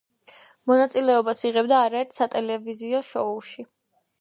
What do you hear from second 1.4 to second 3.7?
იღებდა არაერთ სატელევიზიო შოუში.